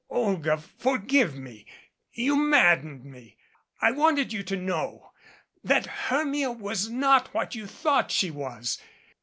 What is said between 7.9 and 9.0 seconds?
she was.